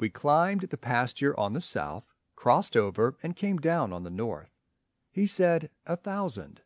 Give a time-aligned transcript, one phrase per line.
[0.00, 4.60] We climbed the pasture on the south, crossed over, And came down on the north.
[5.12, 6.62] He said, "A thousand."